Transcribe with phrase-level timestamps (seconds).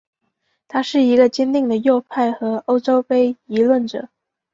[0.67, 4.09] 他是一个坚定的右派和欧洲怀疑论者。